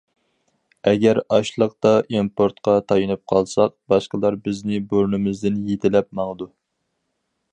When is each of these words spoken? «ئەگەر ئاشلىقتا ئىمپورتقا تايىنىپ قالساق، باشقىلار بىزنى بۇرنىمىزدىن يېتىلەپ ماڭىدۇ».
«ئەگەر 0.91 1.19
ئاشلىقتا 1.35 1.91
ئىمپورتقا 2.15 2.75
تايىنىپ 2.93 3.21
قالساق، 3.33 3.77
باشقىلار 3.95 4.37
بىزنى 4.49 4.81
بۇرنىمىزدىن 4.95 5.63
يېتىلەپ 5.71 6.11
ماڭىدۇ». 6.21 6.51